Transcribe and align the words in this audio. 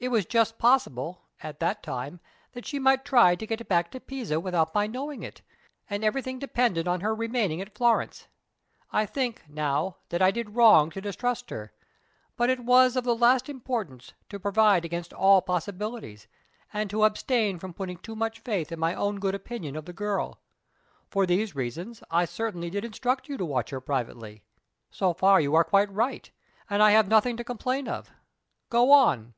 It 0.00 0.12
was 0.12 0.26
just 0.26 0.58
possible, 0.58 1.22
at 1.42 1.58
that 1.58 1.82
time, 1.82 2.20
that 2.52 2.64
she 2.64 2.78
might 2.78 3.04
try 3.04 3.34
to 3.34 3.46
get 3.48 3.66
back 3.66 3.90
to 3.90 3.98
Pisa 3.98 4.38
without 4.38 4.72
my 4.72 4.86
knowing 4.86 5.24
it; 5.24 5.42
and 5.90 6.04
everything 6.04 6.38
depended 6.38 6.86
on 6.86 7.00
her 7.00 7.12
remaining 7.12 7.60
at 7.60 7.76
Florence. 7.76 8.28
I 8.92 9.06
think, 9.06 9.42
now, 9.48 9.96
that 10.10 10.22
I 10.22 10.30
did 10.30 10.54
wrong 10.54 10.90
to 10.90 11.00
distrust 11.00 11.50
her; 11.50 11.72
but 12.36 12.48
it 12.48 12.60
was 12.60 12.94
of 12.94 13.02
the 13.02 13.16
last 13.16 13.48
importance 13.48 14.12
to 14.28 14.38
provide 14.38 14.84
against 14.84 15.12
all 15.12 15.42
possibilities, 15.42 16.28
and 16.72 16.88
to 16.90 17.02
abstain 17.02 17.58
from 17.58 17.74
putting 17.74 17.98
too 17.98 18.14
much 18.14 18.38
faith 18.38 18.70
in 18.70 18.78
my 18.78 18.94
own 18.94 19.18
good 19.18 19.34
opinion 19.34 19.74
of 19.74 19.84
the 19.84 19.92
girl. 19.92 20.38
For 21.10 21.26
these 21.26 21.56
reasons, 21.56 22.04
I 22.08 22.24
certainly 22.24 22.70
did 22.70 22.84
instruct 22.84 23.28
you 23.28 23.36
to 23.36 23.44
watch 23.44 23.70
her 23.70 23.80
privately. 23.80 24.44
So 24.92 25.12
far 25.12 25.40
you 25.40 25.56
are 25.56 25.64
quite 25.64 25.90
right; 25.92 26.30
and 26.70 26.84
I 26.84 26.92
have 26.92 27.08
nothing 27.08 27.36
to 27.38 27.42
complain 27.42 27.88
of. 27.88 28.12
Go 28.70 28.92
on." 28.92 29.34